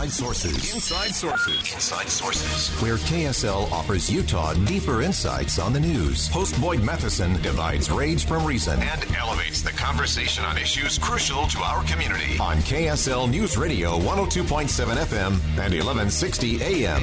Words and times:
Inside 0.00 0.12
Sources. 0.12 0.74
Inside 0.74 1.14
Sources. 1.14 1.74
Inside 1.74 2.08
Sources. 2.08 2.70
Where 2.80 2.96
KSL 2.96 3.70
offers 3.70 4.10
Utah 4.10 4.54
deeper 4.64 5.02
insights 5.02 5.58
on 5.58 5.74
the 5.74 5.80
news. 5.80 6.26
Host 6.28 6.58
Boyd 6.58 6.82
Matheson 6.82 7.34
divides 7.42 7.90
rage 7.90 8.24
from 8.24 8.46
reason 8.46 8.80
and 8.80 9.14
elevates 9.14 9.60
the 9.60 9.72
conversation 9.72 10.42
on 10.42 10.56
issues 10.56 10.96
crucial 10.96 11.46
to 11.48 11.58
our 11.58 11.84
community. 11.84 12.38
On 12.38 12.56
KSL 12.58 13.30
News 13.30 13.58
Radio 13.58 13.98
102.7 13.98 14.96
FM 15.04 15.32
and 15.58 15.74
1160 15.74 16.62
AM. 16.62 17.02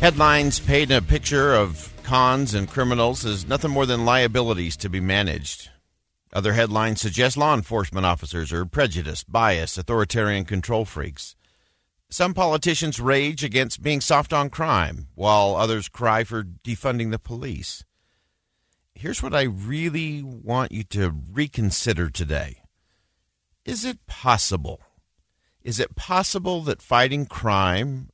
Headlines 0.00 0.58
paint 0.58 0.90
a 0.90 1.02
picture 1.02 1.54
of 1.54 1.94
cons 2.02 2.52
and 2.52 2.68
criminals 2.68 3.24
as 3.24 3.46
nothing 3.46 3.70
more 3.70 3.86
than 3.86 4.04
liabilities 4.04 4.76
to 4.78 4.88
be 4.88 4.98
managed. 4.98 5.70
Other 6.34 6.54
headlines 6.54 7.00
suggest 7.00 7.36
law 7.36 7.54
enforcement 7.54 8.04
officers 8.04 8.52
are 8.52 8.66
prejudiced, 8.66 9.30
biased, 9.30 9.78
authoritarian 9.78 10.44
control 10.44 10.84
freaks. 10.84 11.36
Some 12.10 12.34
politicians 12.34 12.98
rage 12.98 13.44
against 13.44 13.82
being 13.82 14.00
soft 14.00 14.32
on 14.32 14.50
crime, 14.50 15.06
while 15.14 15.54
others 15.54 15.88
cry 15.88 16.24
for 16.24 16.42
defunding 16.42 17.12
the 17.12 17.20
police. 17.20 17.84
Here's 18.96 19.22
what 19.22 19.34
I 19.34 19.42
really 19.42 20.22
want 20.22 20.72
you 20.72 20.82
to 20.84 21.14
reconsider 21.32 22.10
today. 22.10 22.62
Is 23.64 23.84
it 23.84 24.04
possible? 24.06 24.80
Is 25.62 25.78
it 25.78 25.94
possible 25.94 26.62
that 26.62 26.82
fighting 26.82 27.26
crime, 27.26 28.10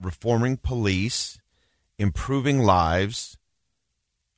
reforming 0.00 0.56
police, 0.56 1.38
improving 1.98 2.60
lives 2.60 3.36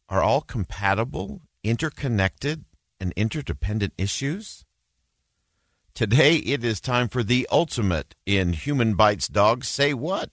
are 0.08 0.22
all 0.22 0.40
compatible, 0.40 1.40
interconnected, 1.62 2.64
and 3.02 3.12
interdependent 3.16 3.92
issues? 3.98 4.64
Today, 5.92 6.36
it 6.36 6.64
is 6.64 6.80
time 6.80 7.08
for 7.08 7.24
the 7.24 7.48
ultimate 7.50 8.14
in 8.24 8.52
Human 8.52 8.94
Bites 8.94 9.26
dogs 9.26 9.68
Say 9.68 9.92
What? 9.92 10.30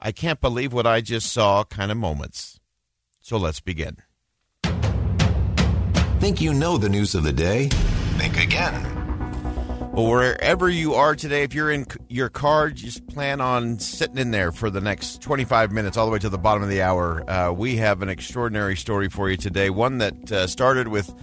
I 0.00 0.10
can't 0.10 0.40
believe 0.40 0.72
what 0.72 0.86
I 0.86 1.02
just 1.02 1.30
saw 1.30 1.62
kind 1.64 1.92
of 1.92 1.98
moments. 1.98 2.58
So 3.20 3.36
let's 3.36 3.60
begin. 3.60 3.98
Think 6.18 6.40
you 6.40 6.54
know 6.54 6.78
the 6.78 6.88
news 6.88 7.14
of 7.14 7.24
the 7.24 7.32
day? 7.32 7.68
Think 8.16 8.40
again. 8.40 9.02
Well, 9.92 10.06
wherever 10.06 10.70
you 10.70 10.94
are 10.94 11.14
today, 11.14 11.42
if 11.42 11.54
you're 11.54 11.70
in 11.70 11.86
your 12.08 12.30
car, 12.30 12.70
just 12.70 13.06
plan 13.06 13.42
on 13.42 13.78
sitting 13.78 14.16
in 14.16 14.30
there 14.30 14.50
for 14.50 14.70
the 14.70 14.80
next 14.80 15.20
25 15.20 15.70
minutes, 15.70 15.98
all 15.98 16.06
the 16.06 16.12
way 16.12 16.18
to 16.20 16.30
the 16.30 16.38
bottom 16.38 16.62
of 16.62 16.70
the 16.70 16.80
hour. 16.80 17.28
Uh, 17.30 17.52
we 17.52 17.76
have 17.76 18.00
an 18.00 18.08
extraordinary 18.08 18.74
story 18.74 19.10
for 19.10 19.28
you 19.28 19.36
today, 19.36 19.68
one 19.68 19.98
that 19.98 20.32
uh, 20.32 20.46
started 20.46 20.88
with 20.88 21.14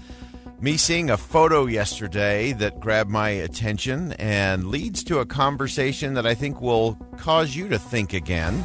me 0.62 0.76
seeing 0.76 1.10
a 1.10 1.16
photo 1.16 1.66
yesterday 1.66 2.52
that 2.52 2.82
grabbed 2.82 3.10
my 3.10 3.30
attention 3.30 4.12
and 4.14 4.68
leads 4.68 5.06
to 5.06 5.20
a 5.20 5.26
conversation 5.26 6.16
that 6.16 6.28
I 6.28 6.36
think 6.36 6.60
will 6.60 6.96
cause 7.18 7.56
you 7.56 7.70
to 7.70 7.80
think 7.80 8.12
again 8.12 8.56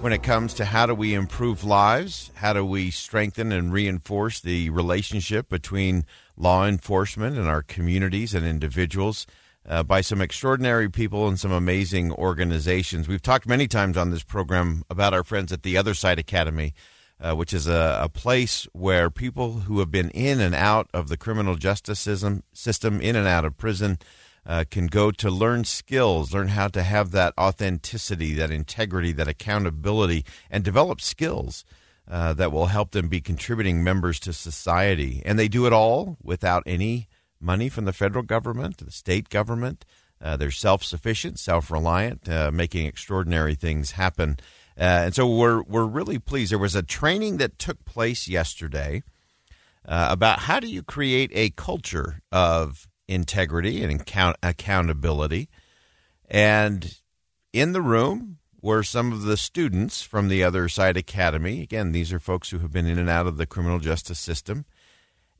when 0.00 0.14
it 0.14 0.22
comes 0.22 0.54
to 0.54 0.64
how 0.64 0.86
do 0.86 0.94
we 0.94 1.12
improve 1.12 1.62
lives, 1.62 2.30
how 2.34 2.54
do 2.54 2.64
we 2.64 2.90
strengthen 2.90 3.52
and 3.52 3.70
reinforce 3.70 4.40
the 4.40 4.70
relationship 4.70 5.50
between 5.50 6.06
law 6.38 6.66
enforcement 6.66 7.36
and 7.36 7.46
our 7.48 7.62
communities 7.62 8.34
and 8.34 8.46
individuals. 8.46 9.26
Uh, 9.64 9.80
by 9.80 10.00
some 10.00 10.20
extraordinary 10.20 10.90
people 10.90 11.28
and 11.28 11.38
some 11.38 11.52
amazing 11.52 12.10
organizations. 12.14 13.06
We've 13.06 13.22
talked 13.22 13.46
many 13.46 13.68
times 13.68 13.96
on 13.96 14.10
this 14.10 14.24
program 14.24 14.82
about 14.90 15.14
our 15.14 15.22
friends 15.22 15.52
at 15.52 15.62
the 15.62 15.76
Other 15.76 15.94
Side 15.94 16.18
Academy, 16.18 16.74
uh, 17.22 17.34
which 17.34 17.54
is 17.54 17.68
a, 17.68 18.00
a, 18.02 18.08
place 18.08 18.66
where 18.72 19.08
people 19.08 19.52
who 19.60 19.78
have 19.78 19.92
been 19.92 20.10
in 20.10 20.40
and 20.40 20.54
out 20.54 20.88
of 20.92 21.08
the 21.08 21.16
criminal 21.16 21.54
justice 21.54 22.00
system, 22.00 22.42
system 22.52 23.00
in 23.00 23.14
and 23.14 23.28
out 23.28 23.44
of 23.44 23.56
prison, 23.56 23.96
uh, 24.44 24.64
can 24.68 24.88
go 24.88 25.12
to 25.12 25.30
learn 25.30 25.62
skills, 25.62 26.34
learn 26.34 26.48
how 26.48 26.66
to 26.66 26.82
have 26.82 27.12
that 27.12 27.32
authenticity, 27.38 28.34
that 28.34 28.50
integrity, 28.50 29.12
that 29.12 29.28
accountability, 29.28 30.24
and 30.50 30.64
develop 30.64 31.00
skills 31.00 31.64
uh, 32.10 32.32
that 32.32 32.50
will 32.50 32.66
help 32.66 32.90
them 32.90 33.08
be 33.08 33.20
contributing 33.20 33.84
members 33.84 34.18
to 34.18 34.32
society. 34.32 35.22
And 35.24 35.38
they 35.38 35.46
do 35.46 35.66
it 35.66 35.72
all 35.72 36.16
without 36.22 36.64
any 36.66 37.08
money 37.40 37.68
from 37.68 37.84
the 37.84 37.92
federal 37.92 38.24
government, 38.24 38.78
the 38.78 38.90
state 38.90 39.28
government. 39.28 39.84
Uh, 40.20 40.36
they're 40.36 40.50
self 40.50 40.82
sufficient, 40.82 41.38
self 41.38 41.70
reliant, 41.70 42.28
uh, 42.28 42.50
making 42.52 42.86
extraordinary 42.86 43.54
things 43.54 43.92
happen. 43.92 44.38
Uh, 44.78 45.06
and 45.06 45.14
so 45.14 45.26
we're 45.26 45.62
we're 45.62 45.84
really 45.84 46.18
pleased. 46.18 46.52
There 46.52 46.58
was 46.58 46.74
a 46.74 46.82
training 46.82 47.36
that 47.38 47.58
took 47.58 47.84
place 47.84 48.28
yesterday 48.28 49.02
uh, 49.86 50.08
about 50.10 50.40
how 50.40 50.60
do 50.60 50.68
you 50.68 50.82
create 50.82 51.30
a 51.34 51.50
culture 51.50 52.22
of 52.30 52.88
integrity 53.08 53.82
and 53.82 54.00
account- 54.00 54.36
accountability. 54.42 55.48
And 56.28 56.96
in 57.52 57.72
the 57.72 57.82
room 57.82 58.38
were 58.62 58.82
some 58.82 59.12
of 59.12 59.22
the 59.22 59.36
students 59.36 60.02
from 60.02 60.28
the 60.28 60.44
Other 60.44 60.68
Side 60.68 60.96
Academy. 60.96 61.60
Again, 61.62 61.92
these 61.92 62.12
are 62.12 62.20
folks 62.20 62.50
who 62.50 62.60
have 62.60 62.72
been 62.72 62.86
in 62.86 62.98
and 62.98 63.10
out 63.10 63.26
of 63.26 63.36
the 63.36 63.46
criminal 63.46 63.80
justice 63.80 64.20
system. 64.20 64.64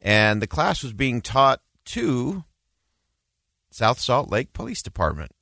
And 0.00 0.42
the 0.42 0.48
class 0.48 0.82
was 0.82 0.92
being 0.92 1.20
taught 1.20 1.60
to 1.86 2.44
South 3.70 4.00
Salt 4.00 4.30
Lake 4.30 4.52
Police 4.52 4.82
Department 4.82 5.32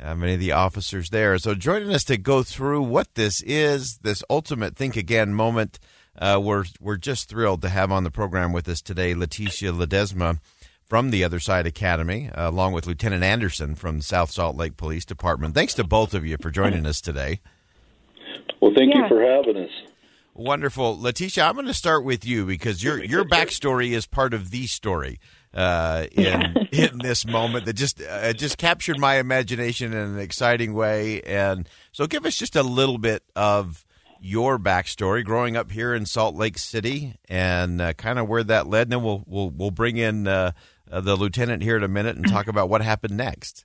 uh, 0.00 0.14
many 0.14 0.34
of 0.34 0.40
the 0.40 0.52
officers 0.52 1.10
there. 1.10 1.38
So, 1.38 1.54
joining 1.54 1.90
us 1.90 2.04
to 2.04 2.16
go 2.16 2.42
through 2.42 2.82
what 2.82 3.14
this 3.14 3.42
is, 3.42 3.98
this 3.98 4.22
ultimate 4.28 4.76
think 4.76 4.96
again 4.96 5.34
moment, 5.34 5.78
uh, 6.18 6.40
we're 6.42 6.64
we're 6.80 6.96
just 6.96 7.28
thrilled 7.28 7.62
to 7.62 7.68
have 7.68 7.90
on 7.90 8.04
the 8.04 8.10
program 8.10 8.52
with 8.52 8.68
us 8.68 8.80
today, 8.80 9.14
Leticia 9.14 9.72
Ledesma 9.72 10.40
from 10.88 11.10
the 11.10 11.24
Other 11.24 11.40
Side 11.40 11.66
Academy, 11.66 12.30
uh, 12.30 12.48
along 12.48 12.72
with 12.72 12.86
Lieutenant 12.86 13.24
Anderson 13.24 13.74
from 13.74 14.00
South 14.00 14.30
Salt 14.30 14.56
Lake 14.56 14.76
Police 14.76 15.04
Department. 15.04 15.54
Thanks 15.54 15.74
to 15.74 15.84
both 15.84 16.14
of 16.14 16.24
you 16.24 16.36
for 16.40 16.50
joining 16.50 16.86
us 16.86 17.00
today. 17.00 17.40
Well, 18.60 18.72
thank 18.76 18.94
yeah. 18.94 19.02
you 19.02 19.08
for 19.08 19.20
having 19.20 19.56
us. 19.56 19.70
Wonderful, 20.34 20.98
Leticia. 20.98 21.48
I'm 21.48 21.54
going 21.54 21.66
to 21.66 21.74
start 21.74 22.04
with 22.04 22.26
you 22.26 22.44
because 22.44 22.84
your 22.84 23.02
your 23.02 23.24
backstory 23.24 23.92
is 23.92 24.06
part 24.06 24.34
of 24.34 24.50
the 24.50 24.66
story 24.66 25.18
uh, 25.56 26.06
in 26.12 26.68
in 26.70 26.98
this 26.98 27.26
moment 27.26 27.64
that 27.64 27.72
just 27.72 28.02
uh, 28.02 28.32
just 28.34 28.58
captured 28.58 28.98
my 28.98 29.16
imagination 29.16 29.92
in 29.92 29.98
an 29.98 30.18
exciting 30.18 30.74
way. 30.74 31.22
And 31.22 31.68
so, 31.92 32.06
give 32.06 32.26
us 32.26 32.36
just 32.36 32.54
a 32.54 32.62
little 32.62 32.98
bit 32.98 33.24
of 33.34 33.84
your 34.20 34.58
backstory, 34.58 35.24
growing 35.24 35.56
up 35.56 35.70
here 35.70 35.94
in 35.94 36.04
Salt 36.04 36.34
Lake 36.34 36.58
City, 36.58 37.14
and 37.28 37.80
uh, 37.80 37.94
kind 37.94 38.18
of 38.18 38.28
where 38.28 38.44
that 38.44 38.66
led. 38.66 38.82
And 38.82 38.92
then 38.92 39.02
we'll 39.02 39.24
we'll 39.26 39.50
we'll 39.50 39.70
bring 39.70 39.96
in 39.96 40.28
uh, 40.28 40.52
uh, 40.92 41.00
the 41.00 41.16
lieutenant 41.16 41.62
here 41.62 41.76
in 41.76 41.82
a 41.82 41.88
minute 41.88 42.16
and 42.16 42.28
talk 42.28 42.48
about 42.48 42.68
what 42.68 42.82
happened 42.82 43.16
next. 43.16 43.64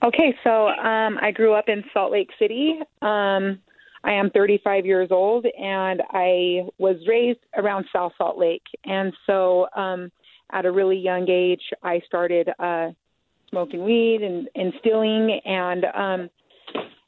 Okay, 0.00 0.32
so 0.44 0.68
um, 0.68 1.18
I 1.20 1.32
grew 1.32 1.54
up 1.54 1.68
in 1.68 1.82
Salt 1.92 2.12
Lake 2.12 2.30
City. 2.38 2.78
Um, 3.02 3.58
I 4.04 4.12
am 4.12 4.30
35 4.30 4.86
years 4.86 5.08
old, 5.10 5.44
and 5.58 6.02
I 6.10 6.68
was 6.78 6.96
raised 7.08 7.40
around 7.56 7.86
South 7.92 8.12
Salt 8.16 8.38
Lake, 8.38 8.62
and 8.84 9.12
so 9.26 9.66
um, 9.74 10.12
at 10.50 10.64
a 10.64 10.72
really 10.72 10.96
young 10.96 11.28
age, 11.28 11.62
I 11.82 12.00
started 12.06 12.48
uh, 12.58 12.90
smoking 13.50 13.84
weed 13.84 14.22
and, 14.22 14.48
and 14.54 14.72
stealing, 14.80 15.40
and 15.44 15.84
um, 15.84 16.30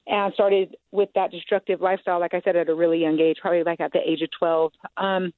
and 0.06 0.34
started 0.34 0.76
with 0.90 1.08
that 1.14 1.31
destructive 1.31 1.81
lifestyle. 1.81 2.20
Like 2.20 2.34
I 2.34 2.40
said, 2.42 2.56
at 2.56 2.69
a 2.69 2.75
really 2.75 2.98
young 2.98 3.19
age, 3.20 3.38
probably 3.40 3.62
like 3.62 3.81
at 3.81 3.92
the 3.92 4.00
age 4.04 4.22
of 4.22 4.31
12, 4.38 4.72
um, 4.96 5.32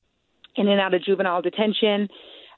in 0.56 0.68
and 0.68 0.80
out 0.80 0.94
of 0.94 1.04
juvenile 1.04 1.42
detention. 1.42 2.08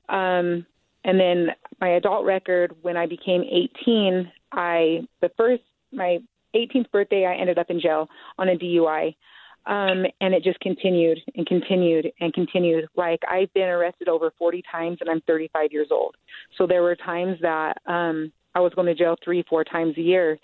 Um, 0.08 0.66
and 1.04 1.18
then 1.20 1.48
my 1.80 1.90
adult 1.96 2.24
record, 2.24 2.74
when 2.82 2.96
I 2.96 3.06
became 3.06 3.42
18, 3.42 4.30
I 4.52 5.00
the 5.20 5.30
first 5.36 5.62
my 5.92 6.18
18th 6.54 6.90
birthday, 6.90 7.26
I 7.26 7.34
ended 7.34 7.58
up 7.58 7.70
in 7.70 7.80
jail 7.80 8.08
on 8.38 8.48
a 8.48 8.56
DUI. 8.56 9.14
Um, 9.66 10.04
and 10.20 10.34
it 10.34 10.42
just 10.42 10.60
continued 10.60 11.18
and 11.36 11.46
continued 11.46 12.12
and 12.20 12.32
continued. 12.34 12.86
Like 12.96 13.20
I've 13.28 13.52
been 13.54 13.68
arrested 13.68 14.08
over 14.08 14.32
40 14.38 14.62
times 14.70 14.98
and 15.00 15.08
I'm 15.08 15.22
35 15.22 15.72
years 15.72 15.88
old. 15.90 16.16
So 16.58 16.66
there 16.66 16.82
were 16.82 16.96
times 16.96 17.38
that 17.40 17.78
um, 17.86 18.30
I 18.54 18.60
was 18.60 18.72
going 18.74 18.86
to 18.86 18.94
jail 18.94 19.16
three, 19.24 19.44
four 19.48 19.64
times 19.64 19.96
a 19.96 20.02
year. 20.02 20.38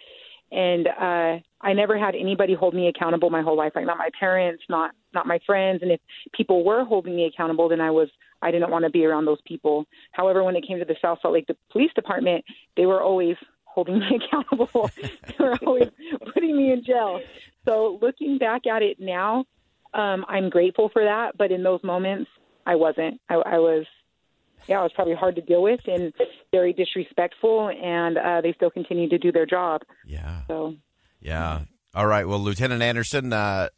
And 0.53 0.89
uh, 0.89 1.39
I 1.61 1.73
never 1.75 1.99
had 1.99 2.15
anybody 2.15 2.55
hold 2.55 2.75
me 2.75 2.89
accountable 2.89 3.31
my 3.31 3.43
whole 3.43 3.57
life. 3.57 3.73
Like 3.75 3.87
not 3.87 3.99
my 3.99 4.11
parents, 4.19 4.65
not 4.69 4.93
not 5.15 5.27
my 5.27 5.39
friends. 5.47 5.81
And 5.83 5.93
if 5.93 6.01
people 6.35 6.65
were 6.65 6.85
holding 6.85 7.15
me 7.15 7.27
accountable, 7.27 7.69
then 7.69 7.81
I 7.81 7.91
was 7.91 8.09
I 8.43 8.51
didn't 8.51 8.71
want 8.71 8.85
to 8.85 8.91
be 8.91 9.05
around 9.05 9.27
those 9.27 9.41
people. 9.45 9.87
However, 10.13 10.43
when 10.43 10.57
it 10.57 10.67
came 10.67 10.79
to 10.79 10.85
the 10.85 10.97
South 11.01 11.19
Salt 11.23 11.35
Lake 11.35 11.47
Police 11.71 11.93
Department, 11.95 12.45
they 12.77 12.87
were 12.87 13.01
always 13.01 13.37
holding 13.65 14.01
me 14.01 14.19
accountable. 14.25 14.91
they 15.29 15.45
were 15.45 15.57
always 15.65 15.89
putting 16.51 16.67
me 16.67 16.73
in 16.73 16.85
jail. 16.85 17.21
So 17.67 17.99
looking 18.01 18.39
back 18.39 18.67
at 18.67 18.83
it 18.83 18.99
now, 19.01 19.45
um, 19.95 20.25
I'm 20.29 20.51
grateful 20.51 20.89
for 20.93 21.05
that. 21.05 21.37
But 21.37 21.51
in 21.51 21.63
those 21.63 21.83
moments, 21.83 22.31
I 22.67 22.75
wasn't. 22.77 23.21
I, 23.29 23.35
I 23.35 23.59
was, 23.59 23.87
yeah, 24.67 24.81
it 24.81 24.83
was 24.83 24.93
probably 24.95 25.15
hard 25.15 25.37
to 25.37 25.43
deal 25.43 25.63
with 25.63 25.81
and 25.87 26.13
very 26.53 26.73
disrespectful. 26.73 27.71
And 27.71 28.19
uh, 28.19 28.41
they 28.41 28.53
still 28.53 28.71
continue 28.71 29.09
to 29.09 29.19
do 29.19 29.33
their 29.33 29.47
job. 29.47 29.83
Yeah. 30.07 30.43
So. 30.49 30.75
Yeah. 31.21 31.63
All 31.95 32.07
right. 32.07 32.27
Well, 32.27 32.39
Lieutenant 32.39 32.83
Anderson, 32.83 33.33
uh, 33.33 33.69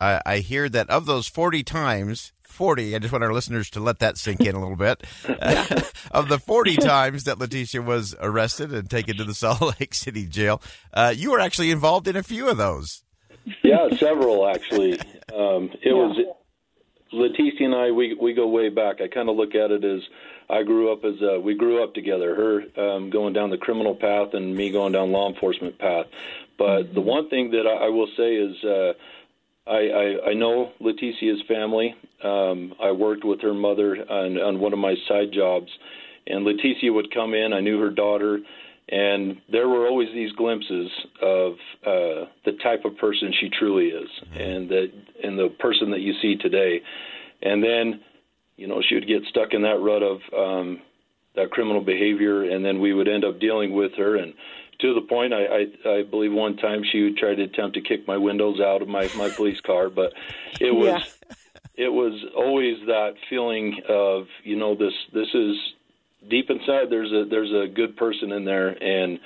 I, 0.00 0.20
I 0.24 0.38
hear 0.38 0.68
that 0.68 0.88
of 0.90 1.06
those 1.06 1.28
40 1.28 1.62
times 1.62 2.32
40, 2.58 2.96
I 2.96 2.98
just 2.98 3.12
want 3.12 3.22
our 3.22 3.32
listeners 3.32 3.70
to 3.70 3.80
let 3.80 4.00
that 4.00 4.18
sink 4.18 4.40
in 4.40 4.56
a 4.56 4.60
little 4.60 4.74
bit. 4.74 5.04
of 6.10 6.28
the 6.28 6.40
40 6.40 6.76
times 6.76 7.24
that 7.24 7.38
Leticia 7.38 7.84
was 7.84 8.16
arrested 8.20 8.72
and 8.72 8.90
taken 8.90 9.16
to 9.16 9.24
the 9.24 9.34
Salt 9.34 9.80
Lake 9.80 9.94
City 9.94 10.26
jail, 10.26 10.60
uh, 10.92 11.14
you 11.16 11.30
were 11.30 11.38
actually 11.38 11.70
involved 11.70 12.08
in 12.08 12.16
a 12.16 12.22
few 12.24 12.48
of 12.48 12.56
those. 12.56 13.04
Yeah, 13.62 13.88
several 13.96 14.48
actually. 14.48 14.98
Um, 15.28 15.68
it 15.74 15.80
yeah. 15.84 15.92
was 15.92 16.16
Leticia 17.12 17.64
and 17.64 17.74
I. 17.74 17.90
We 17.90 18.14
we 18.14 18.32
go 18.32 18.48
way 18.48 18.70
back. 18.70 19.02
I 19.02 19.08
kind 19.08 19.28
of 19.28 19.36
look 19.36 19.54
at 19.54 19.70
it 19.70 19.84
as 19.84 20.00
I 20.48 20.62
grew 20.62 20.90
up 20.90 21.04
as 21.04 21.16
uh, 21.22 21.38
we 21.38 21.54
grew 21.54 21.84
up 21.84 21.92
together. 21.92 22.34
Her 22.34 22.80
um, 22.82 23.10
going 23.10 23.34
down 23.34 23.50
the 23.50 23.58
criminal 23.58 23.94
path 23.94 24.32
and 24.32 24.56
me 24.56 24.70
going 24.70 24.94
down 24.94 25.12
law 25.12 25.28
enforcement 25.28 25.78
path. 25.78 26.06
But 26.56 26.94
the 26.94 27.02
one 27.02 27.28
thing 27.28 27.50
that 27.50 27.66
I, 27.66 27.86
I 27.86 27.88
will 27.90 28.08
say 28.16 28.36
is. 28.36 28.64
Uh, 28.64 28.92
I, 29.68 29.76
I, 29.76 30.30
I 30.30 30.34
know 30.34 30.72
Leticia's 30.80 31.42
family. 31.46 31.94
Um, 32.24 32.74
I 32.82 32.90
worked 32.90 33.24
with 33.24 33.40
her 33.42 33.54
mother 33.54 33.96
on, 33.96 34.38
on 34.38 34.60
one 34.60 34.72
of 34.72 34.78
my 34.78 34.94
side 35.06 35.32
jobs, 35.32 35.68
and 36.26 36.46
Leticia 36.46 36.92
would 36.92 37.12
come 37.12 37.34
in. 37.34 37.52
I 37.52 37.60
knew 37.60 37.78
her 37.80 37.90
daughter, 37.90 38.38
and 38.88 39.36
there 39.52 39.68
were 39.68 39.86
always 39.86 40.08
these 40.14 40.32
glimpses 40.32 40.90
of 41.22 41.52
uh, 41.86 42.26
the 42.44 42.52
type 42.62 42.84
of 42.84 42.96
person 42.96 43.32
she 43.38 43.50
truly 43.50 43.86
is, 43.86 44.08
mm-hmm. 44.24 44.40
and 44.40 44.68
that 44.70 44.88
and 45.22 45.38
the 45.38 45.48
person 45.58 45.90
that 45.90 46.00
you 46.00 46.14
see 46.22 46.36
today. 46.36 46.80
And 47.42 47.62
then, 47.62 48.00
you 48.56 48.66
know, 48.66 48.82
she 48.86 48.94
would 48.94 49.06
get 49.06 49.22
stuck 49.28 49.52
in 49.52 49.62
that 49.62 49.78
rut 49.80 50.02
of 50.02 50.18
um, 50.36 50.80
that 51.36 51.50
criminal 51.50 51.84
behavior, 51.84 52.50
and 52.50 52.64
then 52.64 52.80
we 52.80 52.94
would 52.94 53.08
end 53.08 53.24
up 53.24 53.38
dealing 53.38 53.72
with 53.72 53.92
her 53.96 54.16
and 54.16 54.34
to 54.80 54.94
the 54.94 55.00
point 55.00 55.32
I, 55.32 55.44
I 55.44 55.90
I 55.98 56.02
believe 56.02 56.32
one 56.32 56.56
time 56.56 56.82
she 56.90 57.14
tried 57.18 57.36
to 57.36 57.44
attempt 57.44 57.74
to 57.74 57.80
kick 57.80 58.06
my 58.06 58.16
windows 58.16 58.60
out 58.60 58.82
of 58.82 58.88
my 58.88 59.08
my 59.16 59.28
police 59.30 59.60
car, 59.60 59.88
but 59.90 60.12
it 60.60 60.74
was 60.74 60.86
yeah. 60.86 61.34
it 61.86 61.92
was 61.92 62.12
always 62.36 62.78
that 62.86 63.14
feeling 63.30 63.80
of 63.88 64.26
you 64.44 64.56
know 64.56 64.74
this 64.74 64.94
this 65.12 65.28
is 65.34 65.56
deep 66.28 66.50
inside 66.50 66.90
there's 66.90 67.12
a 67.12 67.24
there's 67.28 67.52
a 67.52 67.72
good 67.72 67.96
person 67.96 68.32
in 68.32 68.44
there 68.44 68.70
and 68.82 69.20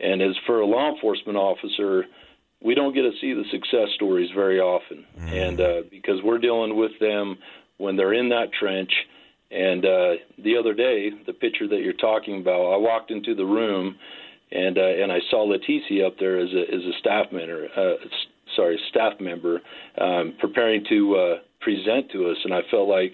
and 0.00 0.20
as 0.20 0.34
for 0.46 0.60
a 0.60 0.66
law 0.66 0.92
enforcement 0.92 1.38
officer 1.38 2.04
we 2.60 2.74
don't 2.74 2.94
get 2.94 3.02
to 3.02 3.12
see 3.20 3.32
the 3.32 3.44
success 3.50 3.88
stories 3.94 4.30
very 4.34 4.58
often 4.58 5.04
mm. 5.18 5.32
and 5.32 5.60
uh, 5.60 5.82
because 5.90 6.20
we're 6.22 6.38
dealing 6.38 6.76
with 6.76 6.92
them 7.00 7.38
when 7.78 7.96
they're 7.96 8.12
in 8.12 8.28
that 8.30 8.52
trench 8.52 8.92
and 9.50 9.84
uh, 9.84 10.14
the 10.38 10.56
other 10.56 10.74
day 10.74 11.10
the 11.26 11.32
picture 11.32 11.68
that 11.68 11.80
you're 11.80 11.92
talking 11.92 12.40
about 12.40 12.72
I 12.72 12.76
walked 12.76 13.12
into 13.12 13.34
the 13.34 13.44
room 13.44 13.96
and 14.52 14.78
uh, 14.78 14.82
and 14.82 15.12
I 15.12 15.18
saw 15.30 15.46
Leticia 15.46 16.06
up 16.06 16.18
there 16.18 16.38
as 16.38 16.50
a 16.52 16.74
as 16.74 16.82
a 16.82 16.98
staff 16.98 17.32
member, 17.32 17.68
uh, 17.76 17.94
sorry, 18.56 18.80
staff 18.90 19.20
member, 19.20 19.60
um, 19.98 20.34
preparing 20.38 20.84
to 20.88 21.16
uh, 21.16 21.38
present 21.60 22.10
to 22.12 22.30
us, 22.30 22.36
and 22.44 22.54
I 22.54 22.60
felt 22.70 22.88
like 22.88 23.12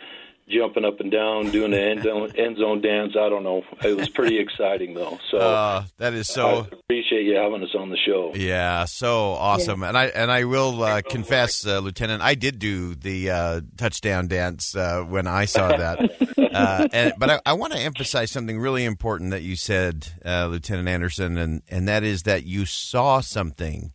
jumping 0.50 0.84
up 0.84 1.00
and 1.00 1.10
down, 1.10 1.50
doing 1.50 1.70
the 1.70 1.80
end 1.80 2.02
zone, 2.02 2.30
end 2.36 2.58
zone 2.58 2.80
dance. 2.80 3.14
I 3.18 3.28
don't 3.28 3.44
know. 3.44 3.62
It 3.84 3.96
was 3.96 4.08
pretty 4.08 4.38
exciting 4.38 4.94
though. 4.94 5.18
So 5.30 5.38
uh, 5.38 5.84
that 5.98 6.12
is 6.12 6.28
so. 6.28 6.48
I 6.48 6.76
appreciate 6.76 7.24
you 7.24 7.36
having 7.36 7.62
us 7.62 7.74
on 7.78 7.90
the 7.90 7.96
show. 7.96 8.32
Yeah, 8.34 8.84
so 8.84 9.32
awesome. 9.32 9.82
Yeah. 9.82 9.88
And 9.88 9.98
I 9.98 10.06
and 10.06 10.30
I 10.30 10.44
will 10.44 10.82
uh, 10.82 11.02
confess, 11.02 11.66
uh, 11.66 11.78
Lieutenant, 11.78 12.22
I 12.22 12.34
did 12.34 12.58
do 12.58 12.94
the 12.94 13.30
uh, 13.30 13.60
touchdown 13.76 14.28
dance 14.28 14.74
uh, 14.74 15.02
when 15.02 15.26
I 15.26 15.44
saw 15.44 15.68
that. 15.68 15.98
Uh, 16.50 16.88
and, 16.92 17.12
but 17.18 17.30
I, 17.30 17.40
I 17.46 17.52
want 17.52 17.72
to 17.72 17.78
emphasize 17.78 18.30
something 18.30 18.58
really 18.58 18.84
important 18.84 19.30
that 19.30 19.42
you 19.42 19.56
said, 19.56 20.08
Lieutenant 20.24 20.88
Anderson, 20.88 21.38
and 21.38 21.62
and 21.68 21.88
that 21.88 22.02
is 22.02 22.24
that 22.24 22.44
you 22.44 22.66
saw 22.66 23.20
something 23.20 23.92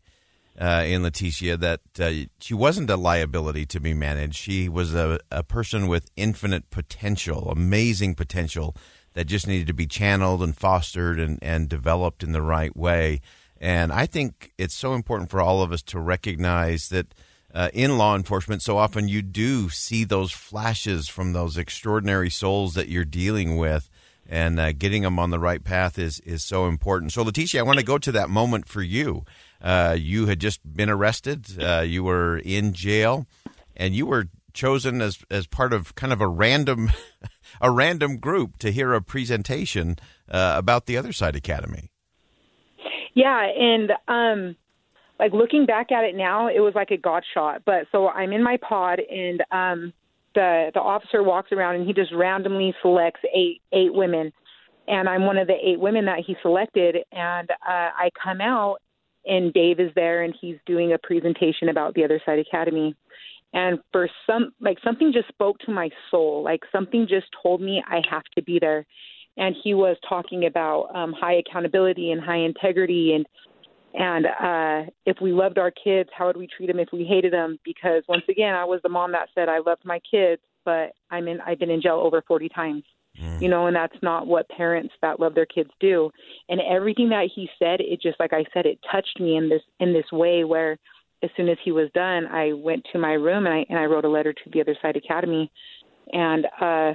uh, 0.59 0.83
in 0.85 1.01
Leticia 1.01 1.59
that 1.59 1.81
uh, 1.99 2.27
she 2.39 2.53
wasn't 2.53 2.89
a 2.89 2.97
liability 2.97 3.65
to 3.67 3.79
be 3.79 3.93
managed. 3.93 4.35
She 4.35 4.69
was 4.69 4.95
a, 4.95 5.19
a 5.31 5.43
person 5.43 5.87
with 5.87 6.09
infinite 6.15 6.69
potential, 6.69 7.49
amazing 7.51 8.15
potential 8.15 8.75
that 9.13 9.25
just 9.25 9.47
needed 9.47 9.67
to 9.67 9.73
be 9.73 9.87
channeled 9.87 10.41
and 10.41 10.55
fostered 10.55 11.19
and, 11.19 11.39
and 11.41 11.69
developed 11.69 12.23
in 12.23 12.31
the 12.31 12.41
right 12.41 12.75
way. 12.75 13.21
And 13.59 13.91
I 13.91 14.05
think 14.05 14.53
it's 14.57 14.75
so 14.75 14.93
important 14.93 15.29
for 15.29 15.41
all 15.41 15.61
of 15.61 15.71
us 15.71 15.81
to 15.83 15.99
recognize 15.99 16.89
that 16.89 17.13
uh, 17.55 17.69
in 17.73 17.97
law 17.97 18.15
enforcement, 18.15 18.61
so 18.61 18.77
often 18.77 19.07
you 19.07 19.23
do 19.23 19.69
see 19.69 20.03
those 20.03 20.31
flashes 20.31 21.07
from 21.07 21.33
those 21.33 21.57
extraordinary 21.57 22.29
souls 22.29 22.75
that 22.75 22.89
you're 22.89 23.05
dealing 23.05 23.57
with. 23.57 23.89
And 24.27 24.59
uh, 24.59 24.71
getting 24.71 25.03
them 25.03 25.19
on 25.19 25.29
the 25.29 25.37
right 25.37 25.63
path 25.63 25.99
is, 25.99 26.19
is 26.21 26.43
so 26.43 26.65
important. 26.65 27.11
So, 27.11 27.23
Leticia, 27.23 27.59
I 27.59 27.61
want 27.61 27.77
to 27.77 27.85
go 27.85 27.99
to 27.99 28.11
that 28.13 28.27
moment 28.27 28.67
for 28.67 28.81
you 28.81 29.23
uh, 29.65 29.97
you 29.99 30.27
had 30.27 30.39
just 30.39 30.61
been 30.75 30.89
arrested. 30.89 31.47
Uh, 31.59 31.81
you 31.81 32.03
were 32.03 32.37
in 32.37 32.73
jail, 32.73 33.25
and 33.75 33.95
you 33.95 34.05
were 34.05 34.27
chosen 34.53 35.01
as 35.01 35.19
as 35.31 35.47
part 35.47 35.73
of 35.73 35.95
kind 35.95 36.13
of 36.13 36.21
a 36.21 36.27
random 36.27 36.91
a 37.61 37.71
random 37.71 38.17
group 38.17 38.57
to 38.59 38.71
hear 38.71 38.93
a 38.93 39.01
presentation 39.01 39.97
uh, 40.29 40.53
about 40.55 40.85
the 40.85 40.95
Other 40.97 41.11
Side 41.11 41.35
Academy. 41.35 41.91
Yeah, 43.15 43.43
and 43.43 43.91
um, 44.07 44.55
like 45.19 45.33
looking 45.33 45.65
back 45.65 45.91
at 45.91 46.03
it 46.03 46.15
now, 46.15 46.47
it 46.47 46.59
was 46.59 46.73
like 46.75 46.91
a 46.91 46.97
god 46.97 47.23
shot. 47.33 47.61
But 47.65 47.87
so 47.91 48.07
I'm 48.09 48.33
in 48.33 48.43
my 48.43 48.57
pod, 48.57 48.99
and 48.99 49.41
um, 49.51 49.93
the 50.33 50.71
the 50.73 50.81
officer 50.81 51.23
walks 51.23 51.51
around, 51.51 51.75
and 51.75 51.87
he 51.87 51.93
just 51.93 52.11
randomly 52.13 52.73
selects 52.81 53.21
eight 53.33 53.61
eight 53.71 53.93
women, 53.93 54.31
and 54.87 55.07
I'm 55.07 55.25
one 55.25 55.37
of 55.37 55.47
the 55.47 55.55
eight 55.63 55.79
women 55.79 56.05
that 56.05 56.19
he 56.25 56.35
selected, 56.41 56.97
and 57.11 57.49
uh, 57.49 57.55
I 57.95 58.09
come 58.23 58.41
out 58.41 58.77
and 59.25 59.53
Dave 59.53 59.79
is 59.79 59.91
there 59.95 60.23
and 60.23 60.33
he's 60.39 60.57
doing 60.65 60.93
a 60.93 60.97
presentation 60.97 61.69
about 61.69 61.93
the 61.93 62.03
Other 62.03 62.21
Side 62.25 62.39
Academy. 62.39 62.95
And 63.53 63.79
for 63.91 64.09
some, 64.27 64.51
like 64.59 64.77
something 64.83 65.11
just 65.13 65.29
spoke 65.29 65.57
to 65.59 65.71
my 65.71 65.89
soul, 66.11 66.43
like 66.43 66.61
something 66.71 67.07
just 67.09 67.27
told 67.41 67.61
me 67.61 67.81
I 67.87 68.01
have 68.09 68.23
to 68.35 68.43
be 68.43 68.59
there. 68.59 68.85
And 69.37 69.55
he 69.63 69.73
was 69.73 69.97
talking 70.07 70.45
about 70.45 70.89
um, 70.95 71.13
high 71.13 71.35
accountability 71.35 72.11
and 72.11 72.21
high 72.21 72.37
integrity, 72.37 73.13
and 73.13 73.25
and 73.97 74.25
uh, 74.25 74.91
if 75.05 75.17
we 75.21 75.31
loved 75.31 75.57
our 75.57 75.71
kids, 75.71 76.09
how 76.15 76.27
would 76.27 76.37
we 76.37 76.47
treat 76.47 76.67
them 76.67 76.79
if 76.79 76.89
we 76.91 77.05
hated 77.05 77.33
them? 77.33 77.57
Because 77.63 78.03
once 78.07 78.23
again, 78.29 78.53
I 78.53 78.65
was 78.65 78.81
the 78.83 78.89
mom 78.89 79.11
that 79.13 79.29
said 79.33 79.49
I 79.49 79.59
loved 79.59 79.85
my 79.85 79.99
kids, 80.09 80.41
but 80.63 80.93
I'm 81.09 81.27
in. 81.27 81.39
I've 81.41 81.59
been 81.59 81.69
in 81.69 81.81
jail 81.81 82.01
over 82.03 82.21
40 82.27 82.49
times 82.49 82.83
mm. 83.19 83.41
you 83.41 83.49
know, 83.49 83.67
and 83.67 83.75
that's 83.75 83.95
not 84.01 84.27
what 84.27 84.49
parents 84.49 84.93
that 85.01 85.19
love 85.19 85.35
their 85.35 85.45
kids 85.45 85.69
do. 85.79 86.11
And 86.49 86.61
everything 86.61 87.09
that 87.09 87.29
he 87.33 87.49
said, 87.59 87.79
it 87.81 88.01
just 88.01 88.19
like 88.19 88.33
I 88.33 88.45
said, 88.53 88.65
it 88.65 88.79
touched 88.91 89.19
me 89.19 89.37
in 89.37 89.49
this 89.49 89.61
in 89.79 89.93
this 89.93 90.11
way 90.11 90.43
where 90.43 90.77
as 91.23 91.29
soon 91.37 91.49
as 91.49 91.57
he 91.63 91.71
was 91.71 91.89
done, 91.93 92.27
I 92.27 92.53
went 92.53 92.85
to 92.91 92.99
my 92.99 93.13
room 93.13 93.45
and 93.45 93.55
I 93.55 93.65
and 93.69 93.79
I 93.79 93.85
wrote 93.85 94.05
a 94.05 94.09
letter 94.09 94.33
to 94.33 94.49
the 94.51 94.61
Other 94.61 94.75
Side 94.81 94.95
Academy, 94.95 95.51
and 96.11 96.45
uh, 96.59 96.93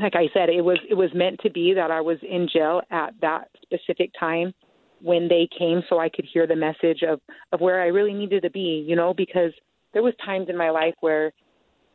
like 0.00 0.14
I 0.14 0.28
said, 0.32 0.48
it 0.48 0.62
was 0.62 0.78
it 0.88 0.94
was 0.94 1.10
meant 1.14 1.40
to 1.40 1.50
be 1.50 1.74
that 1.74 1.90
I 1.90 2.00
was 2.00 2.18
in 2.22 2.48
jail 2.52 2.82
at 2.90 3.14
that 3.20 3.48
specific 3.62 4.10
time 4.18 4.54
when 5.02 5.28
they 5.28 5.48
came, 5.58 5.82
so 5.88 5.98
I 5.98 6.08
could 6.08 6.26
hear 6.32 6.46
the 6.46 6.56
message 6.56 7.02
of 7.02 7.20
of 7.52 7.60
where 7.60 7.82
I 7.82 7.86
really 7.86 8.14
needed 8.14 8.42
to 8.42 8.50
be, 8.50 8.84
you 8.86 8.96
know, 8.96 9.12
because 9.14 9.52
there 9.92 10.02
was 10.02 10.14
times 10.24 10.48
in 10.48 10.56
my 10.56 10.70
life 10.70 10.94
where 11.00 11.32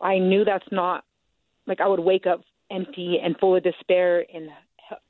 I 0.01 0.19
knew 0.19 0.43
that's 0.45 0.71
not 0.71 1.03
like 1.65 1.81
I 1.81 1.87
would 1.87 1.99
wake 1.99 2.27
up 2.27 2.41
empty 2.69 3.19
and 3.23 3.35
full 3.39 3.55
of 3.55 3.63
despair 3.63 4.25
and 4.33 4.49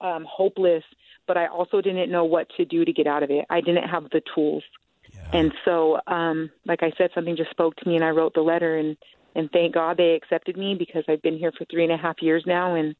um, 0.02 0.26
hopeless, 0.30 0.84
but 1.28 1.38
I 1.38 1.48
also 1.48 1.82
didn't 1.82 2.12
know 2.12 2.26
what 2.26 2.48
to 2.58 2.66
do 2.66 2.86
to 2.86 2.94
get 2.94 3.08
out 3.08 3.24
of 3.24 3.30
it. 3.30 3.46
I 3.50 3.62
didn't 3.62 3.88
have 3.88 4.04
the 4.12 4.22
tools. 4.34 4.64
Yeah. 5.12 5.40
And 5.40 5.54
so, 5.66 6.00
um, 6.08 6.50
like 6.66 6.84
I 6.84 6.92
said, 6.98 7.12
something 7.14 7.36
just 7.36 7.52
spoke 7.52 7.76
to 7.78 7.88
me, 7.88 7.96
and 7.96 8.04
I 8.04 8.10
wrote 8.10 8.34
the 8.34 8.42
letter. 8.42 8.78
and 8.78 8.98
And 9.36 9.50
thank 9.52 9.74
God 9.74 9.98
they 9.98 10.16
accepted 10.16 10.58
me 10.58 10.76
because 10.78 11.04
I've 11.08 11.22
been 11.22 11.38
here 11.38 11.52
for 11.58 11.66
three 11.66 11.84
and 11.84 11.94
a 11.94 11.98
half 11.98 12.22
years 12.22 12.44
now, 12.46 12.76
and 12.76 12.96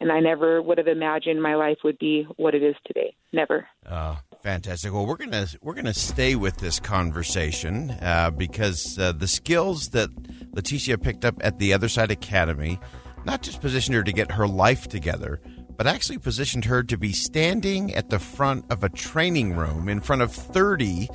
and 0.00 0.12
I 0.12 0.20
never 0.20 0.62
would 0.62 0.78
have 0.78 0.88
imagined 0.88 1.42
my 1.42 1.54
life 1.54 1.78
would 1.84 1.98
be 1.98 2.26
what 2.36 2.54
it 2.54 2.62
is 2.62 2.76
today. 2.86 3.14
Never. 3.32 3.66
Uh, 3.84 4.16
Fantastic. 4.42 4.92
Well, 4.92 5.04
we're 5.04 5.16
gonna 5.16 5.46
we're 5.62 5.74
gonna 5.74 5.92
stay 5.92 6.36
with 6.36 6.58
this 6.58 6.78
conversation 6.78 7.90
uh, 8.00 8.30
because 8.30 8.98
uh, 8.98 9.12
the 9.12 9.26
skills 9.26 9.88
that 9.90 10.10
Leticia 10.52 11.00
picked 11.00 11.24
up 11.24 11.34
at 11.40 11.58
the 11.58 11.72
Other 11.72 11.88
Side 11.88 12.10
Academy 12.10 12.78
not 13.24 13.42
just 13.42 13.60
positioned 13.60 13.96
her 13.96 14.04
to 14.04 14.12
get 14.12 14.30
her 14.30 14.46
life 14.46 14.86
together, 14.86 15.40
but 15.76 15.88
actually 15.88 16.18
positioned 16.18 16.64
her 16.66 16.84
to 16.84 16.96
be 16.96 17.12
standing 17.12 17.92
at 17.94 18.10
the 18.10 18.18
front 18.18 18.64
of 18.70 18.84
a 18.84 18.88
training 18.88 19.54
room 19.54 19.88
in 19.88 20.00
front 20.00 20.22
of 20.22 20.32
thirty 20.32 21.08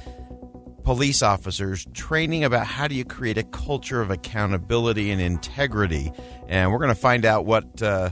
police 0.83 1.23
officers 1.23 1.87
training 1.93 2.43
about 2.43 2.67
how 2.67 2.89
do 2.89 2.95
you 2.95 3.05
create 3.05 3.37
a 3.37 3.43
culture 3.43 4.01
of 4.01 4.11
accountability 4.11 5.11
and 5.11 5.21
integrity. 5.21 6.11
And 6.49 6.73
we're 6.73 6.79
going 6.79 6.89
to 6.89 6.95
find 6.95 7.23
out 7.25 7.45
what. 7.45 7.81
Uh, 7.81 8.09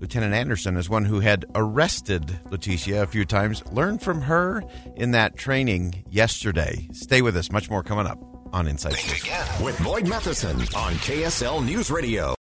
Lieutenant 0.00 0.32
Anderson 0.32 0.76
is 0.76 0.88
one 0.88 1.04
who 1.04 1.18
had 1.18 1.44
arrested 1.56 2.38
Leticia 2.50 3.02
a 3.02 3.06
few 3.06 3.24
times. 3.24 3.64
Learned 3.72 4.00
from 4.00 4.20
her 4.22 4.62
in 4.94 5.10
that 5.10 5.36
training 5.36 6.04
yesterday. 6.08 6.88
Stay 6.92 7.20
with 7.20 7.36
us. 7.36 7.50
Much 7.50 7.68
more 7.68 7.82
coming 7.82 8.06
up 8.06 8.18
on 8.52 8.68
Inside 8.68 8.92
Think 8.92 9.24
again 9.24 9.64
with 9.64 9.82
Boyd 9.82 10.06
Matheson 10.06 10.56
on 10.76 10.94
KSL 10.94 11.64
News 11.64 11.90
Radio. 11.90 12.36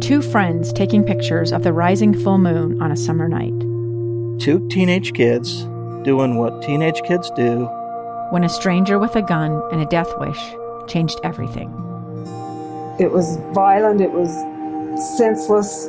Two 0.00 0.22
friends 0.22 0.72
taking 0.72 1.02
pictures 1.04 1.50
of 1.50 1.64
the 1.64 1.72
rising 1.72 2.14
full 2.22 2.38
moon 2.38 2.80
on 2.80 2.92
a 2.92 2.96
summer 2.96 3.28
night. 3.28 3.58
Two 4.40 4.66
teenage 4.68 5.12
kids 5.14 5.64
doing 6.04 6.36
what 6.36 6.62
teenage 6.62 7.02
kids 7.02 7.28
do. 7.32 7.64
When 8.30 8.44
a 8.44 8.48
stranger 8.48 9.00
with 9.00 9.16
a 9.16 9.22
gun 9.22 9.60
and 9.72 9.82
a 9.82 9.86
death 9.86 10.10
wish 10.18 10.40
changed 10.86 11.18
everything. 11.24 11.70
It 13.00 13.10
was 13.10 13.36
violent, 13.52 14.00
it 14.00 14.12
was 14.12 14.30
senseless, 15.16 15.88